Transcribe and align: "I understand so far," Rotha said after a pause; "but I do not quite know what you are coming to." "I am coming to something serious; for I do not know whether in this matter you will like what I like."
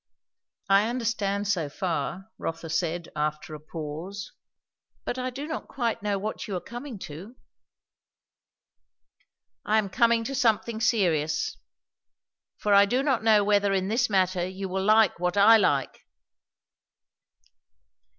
"I 0.67 0.89
understand 0.89 1.47
so 1.47 1.69
far," 1.69 2.31
Rotha 2.39 2.71
said 2.71 3.09
after 3.15 3.53
a 3.53 3.59
pause; 3.59 4.31
"but 5.05 5.19
I 5.19 5.29
do 5.29 5.45
not 5.47 5.67
quite 5.67 6.01
know 6.01 6.17
what 6.17 6.47
you 6.47 6.55
are 6.55 6.59
coming 6.59 6.97
to." 7.05 7.35
"I 9.63 9.77
am 9.77 9.89
coming 9.89 10.23
to 10.23 10.33
something 10.33 10.81
serious; 10.81 11.55
for 12.57 12.73
I 12.73 12.87
do 12.87 13.03
not 13.03 13.23
know 13.23 13.43
whether 13.43 13.73
in 13.73 13.89
this 13.89 14.09
matter 14.09 14.43
you 14.47 14.67
will 14.67 14.83
like 14.83 15.19
what 15.19 15.37
I 15.37 15.57
like." 15.57 15.99